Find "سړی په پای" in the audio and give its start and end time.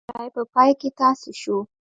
0.09-0.71